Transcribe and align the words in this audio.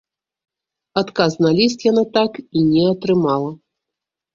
Адказ 1.01 1.37
на 1.47 1.53
ліст 1.59 1.87
яна 1.91 2.03
так 2.19 2.31
і 2.43 2.59
не 2.75 2.83
атрымала. 2.97 3.51